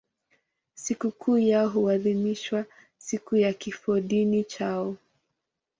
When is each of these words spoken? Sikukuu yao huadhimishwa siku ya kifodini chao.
Sikukuu 0.75 1.37
yao 1.37 1.69
huadhimishwa 1.69 2.65
siku 2.97 3.35
ya 3.35 3.53
kifodini 3.53 4.43
chao. 4.43 4.95